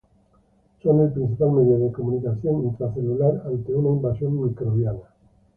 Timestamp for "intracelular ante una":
2.65-3.89